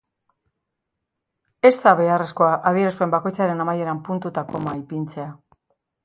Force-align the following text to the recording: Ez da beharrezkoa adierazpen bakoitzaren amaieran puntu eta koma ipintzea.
Ez 1.69 1.73
da 1.83 1.91
beharrezkoa 1.99 2.55
adierazpen 2.71 3.13
bakoitzaren 3.15 3.61
amaieran 3.65 3.99
puntu 4.07 4.31
eta 4.33 4.45
koma 4.55 4.73
ipintzea. 4.81 5.29